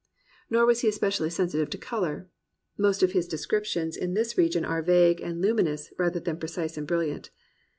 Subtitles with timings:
[0.49, 2.27] Nor was he especially sensitive to colour.
[2.75, 6.87] Most of his descriptions in this region are vague and luminous, rather than precise and
[6.87, 7.29] brilliant.